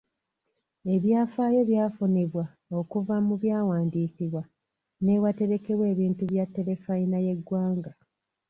[0.95, 2.45] Ebyafaayo byafunibwa
[2.79, 4.41] okuva mu byawandiikibwa
[5.03, 7.91] n'ewaterekebwa ebintu bya terefayina y'eggwanga.